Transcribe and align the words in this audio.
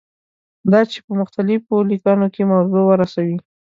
دا 0.71 0.81
چې 0.91 0.97
په 1.05 1.11
مختلفو 1.21 1.75
لیکنو 1.91 2.27
کې 2.33 2.43
موضوع 2.51 2.83
ورسوي. 2.87 3.37